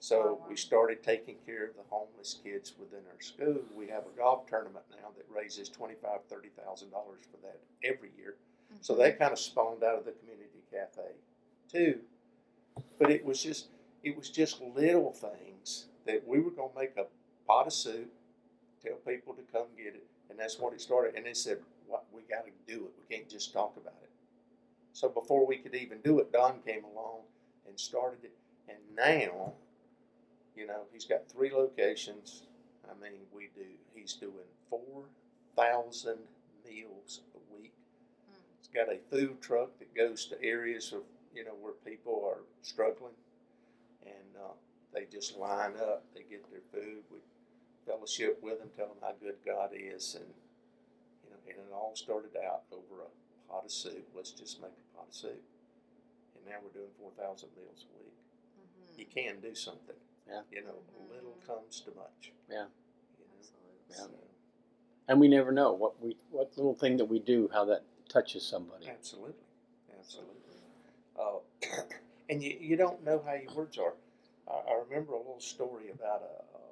So 0.00 0.22
Oh, 0.22 0.32
wow. 0.34 0.46
we 0.48 0.56
started 0.56 1.02
taking 1.02 1.36
care 1.44 1.66
of 1.66 1.76
the 1.76 1.82
homeless 1.90 2.38
kids 2.44 2.74
within 2.78 3.00
our 3.12 3.20
school. 3.20 3.58
We 3.74 3.88
have 3.88 4.06
a 4.06 4.16
golf 4.16 4.46
tournament 4.46 4.84
now 4.90 5.10
that 5.16 5.26
raises 5.28 5.68
twenty-five, 5.68 6.24
thirty 6.28 6.50
thousand 6.50 6.90
dollars 6.90 7.24
for 7.30 7.38
that 7.38 7.58
every 7.82 8.10
year. 8.16 8.36
So 8.80 8.94
that 8.96 9.18
kind 9.18 9.32
of 9.32 9.38
spawned 9.38 9.82
out 9.82 9.98
of 9.98 10.04
the 10.04 10.12
community 10.12 10.62
cafe 10.70 11.10
too. 11.70 12.00
But 12.98 13.10
it 13.10 13.24
was 13.24 13.42
just 13.42 13.66
it 14.02 14.16
was 14.16 14.30
just 14.30 14.60
little 14.60 15.12
things 15.12 15.86
that 16.06 16.26
we 16.26 16.40
were 16.40 16.50
gonna 16.50 16.70
make 16.76 16.96
a 16.96 17.06
pot 17.46 17.66
of 17.66 17.72
soup, 17.72 18.12
tell 18.82 18.96
people 19.06 19.34
to 19.34 19.42
come 19.52 19.66
get 19.76 19.94
it, 19.94 20.06
and 20.30 20.38
that's 20.38 20.58
what 20.58 20.72
it 20.72 20.80
started. 20.80 21.14
And 21.16 21.26
they 21.26 21.34
said, 21.34 21.58
"What 21.86 22.04
we 22.12 22.22
got 22.22 22.44
to 22.44 22.52
do 22.66 22.86
it. 22.86 22.92
We 22.98 23.16
can't 23.16 23.28
just 23.28 23.52
talk 23.52 23.76
about 23.76 23.98
it." 24.02 24.10
So 24.92 25.08
before 25.08 25.46
we 25.46 25.58
could 25.58 25.74
even 25.74 26.00
do 26.00 26.18
it, 26.20 26.32
Don 26.32 26.60
came 26.62 26.84
along 26.84 27.22
and 27.66 27.78
started 27.78 28.24
it. 28.24 28.36
And 28.68 28.78
now, 28.96 29.54
you 30.56 30.66
know, 30.66 30.82
he's 30.92 31.04
got 31.04 31.28
three 31.28 31.52
locations. 31.52 32.42
I 32.88 32.94
mean, 33.02 33.20
we 33.34 33.50
do. 33.54 33.66
He's 33.94 34.14
doing 34.14 34.48
four 34.70 35.04
thousand 35.56 36.18
meals 36.64 37.20
a 38.74 38.78
week. 38.78 39.00
He's 39.10 39.10
got 39.10 39.26
a 39.26 39.26
food 39.26 39.40
truck 39.40 39.78
that 39.78 39.94
goes 39.94 40.26
to 40.26 40.42
areas 40.42 40.92
of 40.92 41.02
you 41.34 41.44
know 41.44 41.54
where 41.60 41.74
people 41.84 42.22
are 42.26 42.42
struggling, 42.62 43.14
and 44.04 44.36
uh, 44.42 44.52
they 44.94 45.06
just 45.10 45.36
line 45.38 45.74
up. 45.80 46.04
They 46.14 46.22
get 46.22 46.44
their 46.50 46.60
food. 46.72 47.02
We 47.10 47.18
fellowship 47.86 48.38
with 48.42 48.58
them, 48.58 48.68
tell 48.76 48.88
them 48.88 48.96
how 49.00 49.14
good 49.20 49.36
God 49.46 49.70
is, 49.72 50.14
and 50.14 50.26
you 51.24 51.30
know, 51.30 51.36
and 51.48 51.56
it 51.58 51.72
all 51.72 51.92
started 51.94 52.36
out 52.36 52.62
over 52.72 53.02
a 53.02 53.52
pot 53.52 53.64
of 53.64 53.72
soup. 53.72 54.06
Let's 54.14 54.32
just 54.32 54.60
make 54.60 54.72
a 54.72 54.96
pot 54.96 55.06
of 55.08 55.14
soup, 55.14 55.42
and 56.36 56.44
now 56.46 56.58
we're 56.62 56.78
doing 56.78 56.92
four 56.98 57.10
thousand 57.16 57.50
meals 57.56 57.86
a 57.88 57.98
week. 57.98 58.14
You 58.98 59.06
can 59.06 59.40
do 59.40 59.54
something. 59.54 59.96
Yeah. 60.28 60.40
You 60.52 60.64
know, 60.64 60.74
little 61.10 61.38
comes 61.46 61.80
to 61.82 61.90
much. 61.96 62.32
Yeah. 62.50 62.66
You 63.18 63.24
know? 63.24 63.38
Absolutely. 63.38 63.88
Yeah. 63.90 63.96
So, 63.96 64.10
And 65.08 65.20
we 65.20 65.28
never 65.28 65.52
know 65.52 65.72
what 65.72 66.02
we 66.02 66.16
what 66.30 66.52
little 66.56 66.74
thing 66.74 66.96
that 66.98 67.06
we 67.06 67.18
do, 67.20 67.48
how 67.52 67.64
that 67.66 67.84
touches 68.08 68.44
somebody. 68.44 68.86
Absolutely, 68.88 69.34
absolutely. 69.98 70.34
Uh, 71.18 71.38
and 72.30 72.42
you, 72.42 72.56
you 72.60 72.76
don't 72.76 73.04
know 73.04 73.22
how 73.24 73.34
your 73.34 73.52
words 73.54 73.78
are. 73.78 73.94
I, 74.48 74.72
I 74.72 74.82
remember 74.88 75.12
a 75.14 75.18
little 75.18 75.40
story 75.40 75.90
about 75.92 76.22
a, 76.22 76.58
a 76.58 76.68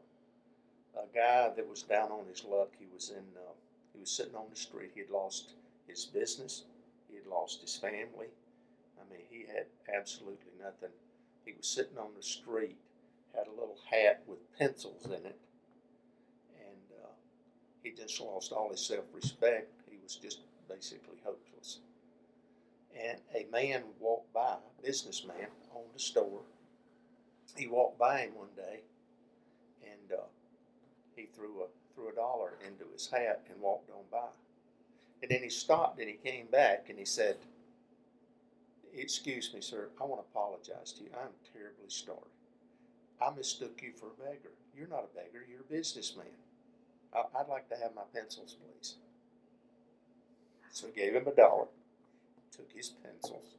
a 0.97 1.07
guy 1.15 1.51
that 1.55 1.69
was 1.69 1.83
down 1.83 2.11
on 2.11 2.27
his 2.27 2.45
luck. 2.45 2.71
He 2.79 2.87
was 2.93 3.11
in 3.11 3.25
uh, 3.37 3.53
he 3.93 4.01
was 4.01 4.11
sitting 4.11 4.35
on 4.35 4.47
the 4.51 4.57
street. 4.57 4.91
He 4.95 5.01
had 5.01 5.11
lost 5.11 5.53
his 5.87 6.05
business. 6.07 6.65
He 7.09 7.17
had 7.17 7.27
lost 7.27 7.61
his 7.61 7.77
family. 7.77 8.29
I 8.99 9.13
mean, 9.13 9.23
he 9.31 9.45
had 9.47 9.67
absolutely 9.95 10.53
nothing. 10.61 10.91
He 11.45 11.53
was 11.57 11.67
sitting 11.67 11.99
on 11.99 12.11
the 12.17 12.23
street, 12.23 12.77
had 13.35 13.47
a 13.47 13.51
little 13.51 13.79
hat 13.91 14.23
with 14.27 14.39
pencils 14.59 15.07
in 15.07 15.13
it, 15.13 15.39
and 16.59 16.87
uh, 17.05 17.09
he 17.83 17.91
just 17.93 18.21
lost 18.21 18.53
all 18.53 18.71
his 18.71 18.81
self-respect. 18.81 19.71
He 19.91 19.99
was 20.03 20.17
just 20.17 20.41
basically 20.69 21.17
hopeless. 21.25 21.79
And 22.99 23.19
a 23.35 23.47
man 23.51 23.83
walked 24.01 24.33
by, 24.33 24.57
a 24.57 24.83
businessman, 24.83 25.49
owned 25.75 25.95
a 25.95 25.99
store. 25.99 26.41
He 27.57 27.67
walked 27.67 27.99
by 27.99 28.21
him 28.21 28.35
one 28.35 28.49
day, 28.57 28.81
and 29.83 30.19
uh, 30.19 30.25
he 31.15 31.27
threw 31.35 31.63
a 31.63 31.67
threw 31.95 32.09
a 32.11 32.15
dollar 32.15 32.53
into 32.67 32.85
his 32.93 33.09
hat 33.09 33.43
and 33.51 33.61
walked 33.61 33.91
on 33.91 34.05
by. 34.11 34.29
And 35.23 35.31
then 35.31 35.43
he 35.43 35.49
stopped 35.49 35.99
and 35.99 36.09
he 36.09 36.17
came 36.17 36.47
back 36.47 36.87
and 36.91 36.99
he 36.99 37.07
said, 37.07 37.37
"Excuse 38.95 39.53
me, 39.55 39.61
sir. 39.63 39.89
I 40.01 40.05
want 40.05 40.23
to 40.23 40.29
apologize 40.31 40.93
to 40.93 41.05
you. 41.05 41.11
I'm 41.15 41.33
terribly 41.53 41.89
sorry. 41.89 42.19
I 43.21 43.31
mistook 43.35 43.81
you 43.83 43.93
for 43.93 44.09
a 44.09 44.25
beggar. 44.25 44.53
You're 44.77 44.89
not 44.89 45.09
a 45.11 45.17
beggar. 45.17 45.45
You're 45.49 45.61
a 45.61 45.73
businessman. 45.73 46.27
I, 47.15 47.23
I'd 47.39 47.49
like 47.49 47.69
to 47.71 47.77
have 47.77 47.95
my 47.95 48.03
pencils, 48.15 48.57
please." 48.61 48.97
So 50.77 50.89
he 50.89 51.01
gave 51.01 51.15
him 51.15 51.27
a 51.27 51.35
dollar, 51.35 51.69
took 52.55 52.71
his 52.71 52.91
pencils, 52.91 53.55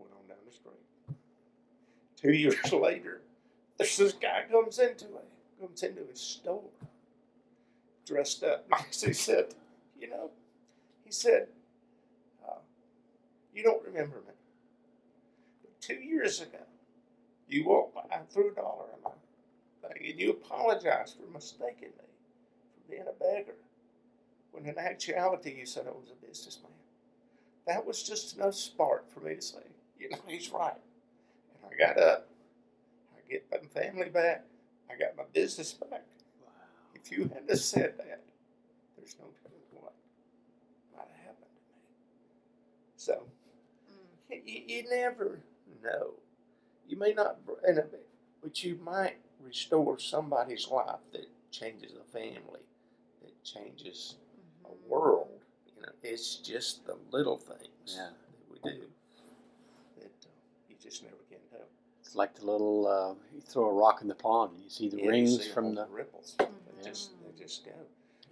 went 0.00 0.12
on 0.12 0.26
down 0.26 0.38
the 0.44 0.52
street. 0.52 1.16
Two 2.16 2.32
years 2.32 2.72
later, 2.72 3.20
there's 3.76 3.96
this 3.96 4.14
guy 4.14 4.42
comes 4.50 4.80
into 4.80 5.04
it, 5.04 5.30
comes 5.60 5.80
into 5.84 6.04
his 6.10 6.20
store, 6.20 6.70
dressed 8.04 8.42
up 8.42 8.68
nice. 8.70 9.00
He 9.00 9.12
said, 9.12 9.54
"You 9.96 10.10
know," 10.10 10.30
he 11.04 11.12
said, 11.12 11.46
uh, 12.44 12.62
"You 13.54 13.62
don't 13.62 13.86
remember 13.86 14.16
me, 14.16 14.34
but 15.62 15.80
two 15.80 16.00
years 16.02 16.40
ago, 16.40 16.66
you 17.46 17.64
walked 17.64 17.94
by 17.94 18.06
and 18.10 18.28
threw 18.28 18.50
a 18.50 18.54
dollar 18.56 18.86
in 18.96 19.04
my 19.04 19.10
thing, 19.88 20.10
and 20.10 20.18
you 20.18 20.32
apologized 20.32 21.16
for 21.16 21.32
mistaking 21.32 21.90
me 21.90 22.08
for 22.74 22.90
being 22.90 23.06
a 23.08 23.12
beggar." 23.12 23.54
When 24.52 24.66
in 24.66 24.78
actuality 24.78 25.56
you 25.58 25.66
said 25.66 25.86
I 25.86 25.90
was 25.90 26.10
a 26.12 26.26
businessman. 26.26 26.72
That 27.66 27.86
was 27.86 28.02
just 28.02 28.36
enough 28.36 28.54
spark 28.54 29.10
for 29.12 29.20
me 29.20 29.34
to 29.36 29.42
say, 29.42 29.58
you 29.98 30.10
know, 30.10 30.18
he's 30.26 30.50
right. 30.50 30.74
And 31.54 31.72
I 31.72 31.76
got 31.94 31.98
up. 32.02 32.28
I 33.16 33.30
get 33.30 33.46
my 33.50 33.58
family 33.82 34.08
back. 34.08 34.44
I 34.90 34.96
got 34.98 35.16
my 35.16 35.24
business 35.32 35.72
back. 35.74 36.04
If 36.94 37.12
you 37.12 37.24
hadn't 37.24 37.50
have 37.50 37.58
said 37.60 37.94
that, 37.98 38.22
there's 38.96 39.16
no 39.18 39.26
telling 39.42 39.62
what 39.72 39.92
might 40.96 41.08
have 41.08 41.26
happened 41.26 41.52
to 41.56 41.72
me. 41.74 41.82
So 42.96 43.22
Mm. 44.30 44.46
you, 44.46 44.62
you 44.66 44.90
never 44.90 45.40
know. 45.82 46.14
You 46.88 46.96
may 46.98 47.12
not, 47.12 47.38
and 47.66 47.82
but 48.42 48.62
you 48.64 48.78
might 48.84 49.16
restore 49.40 49.98
somebody's 49.98 50.68
life 50.68 51.00
that 51.12 51.26
changes 51.50 51.92
a 51.94 52.04
family, 52.12 52.60
that 53.22 53.44
changes 53.44 54.16
Mm-hmm. 54.16 54.27
A 54.68 54.88
world. 54.88 55.28
You 55.76 55.82
know, 55.82 55.88
it's 56.02 56.36
just 56.36 56.86
the 56.86 56.96
little 57.10 57.36
things 57.36 57.94
Yeah. 57.96 58.10
that 58.10 58.50
we 58.50 58.70
do 58.70 58.86
that 59.96 60.04
uh, 60.04 60.28
you 60.68 60.76
just 60.80 61.02
never 61.02 61.16
can 61.30 61.38
tell. 61.50 61.66
It's 62.00 62.14
like 62.14 62.34
the 62.34 62.44
little 62.46 62.86
uh, 62.86 63.14
you 63.34 63.40
throw 63.40 63.66
a 63.66 63.72
rock 63.72 64.02
in 64.02 64.08
the 64.08 64.14
pond 64.14 64.52
and 64.54 64.64
you 64.64 64.70
see 64.70 64.88
the 64.88 64.98
Yeah, 64.98 65.08
rings 65.08 65.42
see 65.44 65.50
from 65.50 65.66
all 65.66 65.74
the 65.74 65.86
ripples. 65.86 66.34
Mhm. 66.38 66.48
They 66.76 66.88
just 66.88 67.10
they 67.22 67.32
just 67.42 67.64
go. 67.64 67.72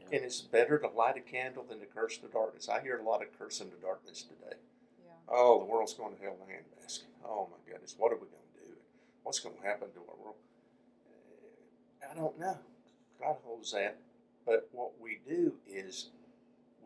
Yeah. 0.00 0.16
And 0.16 0.24
it's 0.24 0.40
better 0.40 0.78
to 0.78 0.88
light 0.88 1.16
a 1.16 1.20
candle 1.20 1.64
than 1.64 1.80
to 1.80 1.86
curse 1.86 2.18
the 2.18 2.28
darkness. 2.28 2.68
I 2.68 2.80
hear 2.80 2.98
a 2.98 3.02
lot 3.02 3.22
of 3.22 3.36
cursing 3.38 3.70
the 3.70 3.76
darkness 3.76 4.22
today. 4.22 4.56
Yeah. 5.04 5.12
Oh, 5.28 5.58
the 5.60 5.64
world's 5.66 5.94
going 5.94 6.16
to 6.16 6.22
hell 6.22 6.36
in 6.46 6.54
a 6.54 6.58
handbasket. 6.58 7.04
Oh 7.24 7.48
my 7.50 7.70
goodness, 7.70 7.94
what 7.98 8.12
are 8.12 8.16
we 8.16 8.26
going 8.28 8.42
to 8.54 8.60
do? 8.68 8.76
What's 9.24 9.40
going 9.40 9.56
to 9.56 9.62
happen 9.62 9.88
to 9.92 10.00
our 10.08 10.16
world? 10.22 10.36
Uh, 11.06 12.10
I 12.10 12.14
don't 12.14 12.38
know. 12.38 12.58
God 13.20 13.36
holds 13.44 13.72
that. 13.72 13.98
But 14.44 14.68
what 14.70 14.92
we 15.00 15.18
do 15.28 15.54
is 15.66 16.10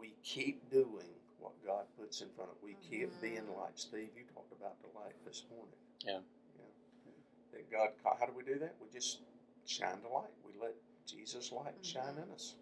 we 0.01 0.15
keep 0.25 0.71
doing 0.71 1.07
what 1.39 1.53
God 1.65 1.85
puts 1.99 2.23
in 2.23 2.29
front 2.31 2.51
of. 2.51 2.57
Us. 2.59 2.63
We 2.65 2.77
keep 2.91 3.11
Mhm. 3.11 3.21
being 3.23 3.57
like 3.57 3.79
Steve. 3.79 4.11
You 4.17 4.25
talked 4.35 4.53
about 4.53 4.81
the 4.83 4.89
light 4.99 5.17
this 5.25 5.45
morning. 5.51 5.77
Yeah. 6.01 6.23
Yeah. 6.59 7.13
That 7.53 7.71
God. 7.71 7.95
How 8.05 8.27
do 8.27 8.33
we 8.33 8.45
do 8.45 8.59
that? 8.61 8.77
We 8.81 8.89
just 8.91 9.21
shine 9.67 10.03
the 10.03 10.09
light. 10.09 10.33
We 10.45 10.55
let 10.61 10.77
Jesus' 11.07 11.53
light 11.53 11.75
shine 11.85 12.19
in 12.19 12.31
us. 12.33 12.57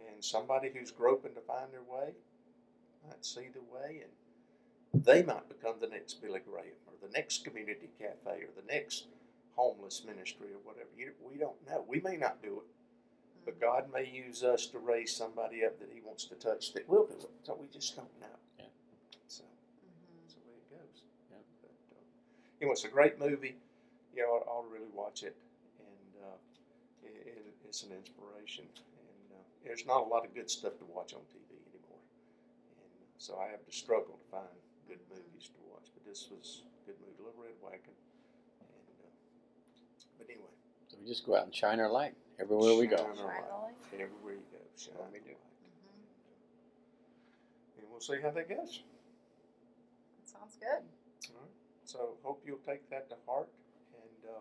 Mhm. 0.00 0.08
And 0.08 0.24
somebody 0.24 0.70
who's 0.70 0.92
groping 0.92 1.34
to 1.34 1.42
find 1.42 1.72
their 1.72 1.82
way 1.84 2.14
might 3.06 3.24
see 3.24 3.48
the 3.48 3.62
way, 3.62 4.02
and 4.02 5.04
they 5.04 5.22
might 5.22 5.48
become 5.48 5.80
the 5.80 5.88
next 5.88 6.14
Billy 6.22 6.40
Graham 6.40 6.76
or 6.86 6.94
the 7.00 7.12
next 7.12 7.44
community 7.44 7.90
cafe 7.98 8.44
or 8.44 8.52
the 8.52 8.66
next 8.66 9.08
homeless 9.56 10.04
ministry 10.04 10.52
or 10.52 10.58
whatever. 10.60 10.90
You, 10.96 11.14
we 11.20 11.38
don't 11.38 11.66
know. 11.66 11.82
We 11.82 12.00
may 12.00 12.16
not 12.16 12.42
do 12.42 12.60
it, 12.62 12.66
but 13.44 13.60
God 13.60 13.92
may 13.92 14.08
use 14.08 14.42
us 14.42 14.66
to 14.68 14.78
raise 14.78 15.14
somebody 15.14 15.64
up 15.64 15.78
that 15.80 15.88
He 15.92 16.00
wants 16.00 16.24
to 16.26 16.34
touch 16.34 16.72
that 16.74 16.88
will 16.88 17.06
do 17.06 17.14
it. 17.14 17.30
So 17.44 17.56
we 17.60 17.66
just 17.68 17.94
don't 17.96 18.20
know. 18.20 18.36
Yeah. 18.58 18.66
So 19.28 19.44
Mhm. 19.44 20.22
that's 20.22 20.34
the 20.34 20.40
way 20.48 20.56
it 20.56 20.70
goes. 20.70 21.02
Yeah. 21.30 21.38
But, 21.62 21.70
uh, 21.96 22.00
anyway, 22.60 22.72
it's 22.72 22.84
a 22.84 22.88
great 22.88 23.18
movie. 23.18 23.56
You 24.14 24.22
know, 24.22 24.34
I'll, 24.46 24.62
I'll 24.62 24.68
really 24.70 24.90
watch 24.94 25.22
it, 25.24 25.36
and 25.80 26.22
uh, 26.24 26.38
it, 27.02 27.26
it, 27.26 27.54
it's 27.66 27.82
an 27.82 27.90
inspiration. 27.92 28.64
And 28.64 29.26
uh, 29.34 29.42
there's 29.64 29.84
not 29.86 30.06
a 30.06 30.08
lot 30.08 30.24
of 30.24 30.34
good 30.34 30.48
stuff 30.50 30.78
to 30.78 30.84
watch 30.86 31.14
on 31.14 31.20
TV 31.34 31.50
anymore, 31.74 31.98
and 32.78 32.90
so 33.18 33.38
I 33.38 33.48
have 33.50 33.64
to 33.66 33.72
struggle 33.72 34.16
to 34.22 34.30
find 34.30 34.54
good 34.86 35.00
movies 35.10 35.50
to 35.50 35.60
watch. 35.72 35.90
But 35.94 36.04
this 36.06 36.28
was 36.30 36.62
a 36.62 36.86
good 36.86 36.96
movie, 37.02 37.18
Little 37.18 37.42
Red 37.42 37.58
Wagon. 37.60 37.96
And 38.62 38.96
uh, 39.02 39.10
but 40.18 40.30
anyway, 40.30 40.54
So 40.94 41.00
we 41.02 41.08
just 41.10 41.26
go 41.26 41.34
out 41.34 41.44
and 41.44 41.54
shine 41.54 41.80
our 41.80 41.90
light 41.90 42.14
everywhere 42.38 42.76
we 42.78 42.86
go. 42.86 42.96
Shine 42.96 43.18
our 43.18 43.26
light. 43.26 43.42
light. 43.50 43.74
Everywhere 43.94 44.34
you 44.38 44.46
go, 44.54 44.62
shine 44.78 44.94
what 44.94 45.10
we 45.12 45.18
the 45.18 45.24
do. 45.24 45.30
light. 45.34 45.38
And 47.78 47.86
we'll 47.90 47.98
see 48.00 48.22
how 48.22 48.30
that 48.30 48.48
goes. 48.48 48.82
That 50.22 50.28
sounds 50.30 50.56
good. 50.60 50.86
So 51.84 52.14
hope 52.22 52.42
you'll 52.46 52.62
take 52.66 52.88
that 52.90 53.10
to 53.10 53.16
heart 53.26 53.48
and 53.92 54.30
uh, 54.30 54.38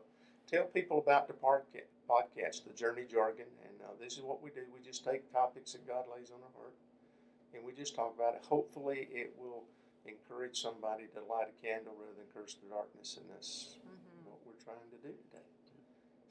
tell 0.50 0.66
people 0.66 1.00
about 1.00 1.28
the 1.28 1.34
podca- 1.34 1.90
podcast, 2.08 2.66
the 2.70 2.74
Journey 2.74 3.04
Jargon. 3.10 3.50
And 3.66 3.82
uh, 3.82 3.94
this 4.00 4.14
is 4.14 4.22
what 4.22 4.42
we 4.44 4.50
do. 4.52 4.62
We 4.74 4.80
just 4.86 5.04
take 5.04 5.26
topics 5.34 5.74
that 5.74 5.88
God 5.88 6.06
lays 6.14 6.30
on 6.30 6.38
our 6.42 6.54
heart, 6.56 6.74
and 7.54 7.64
we 7.66 7.74
just 7.74 7.96
talk 7.96 8.14
about 8.16 8.36
it. 8.36 8.46
Hopefully, 8.48 9.10
it 9.12 9.34
will 9.38 9.64
encourage 10.06 10.62
somebody 10.62 11.06
to 11.18 11.20
light 11.26 11.48
a 11.50 11.56
candle 11.66 11.94
rather 12.00 12.14
than 12.16 12.30
curse 12.34 12.56
the 12.62 12.70
darkness, 12.70 13.18
and 13.20 13.26
that's 13.34 13.76
Mm-hmm. 13.84 14.30
what 14.32 14.40
we're 14.46 14.62
trying 14.64 14.88
to 14.94 15.00
do 15.04 15.12
today. 15.30 15.46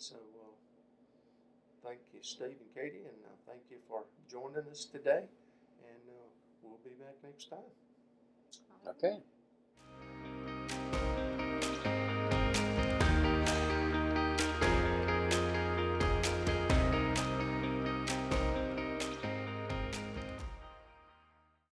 So, 0.03 0.17
uh, 0.17 0.55
thank 1.85 2.01
you, 2.15 2.21
Steve 2.23 2.57
and 2.61 2.73
Katie, 2.75 3.05
and 3.05 3.21
uh, 3.27 3.35
thank 3.47 3.63
you 3.71 3.79
for 3.89 4.05
joining 4.31 4.69
us 4.71 4.85
today. 4.85 5.25
And 5.85 6.05
uh, 6.09 6.29
we'll 6.63 6.81
be 6.85 6.91
back 6.99 7.17
next 7.25 7.51
time. 7.51 7.71
Okay. 8.87 9.19